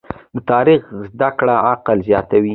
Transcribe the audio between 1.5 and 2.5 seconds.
عقل زیاتوي.